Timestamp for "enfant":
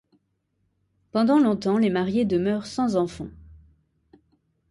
2.95-3.27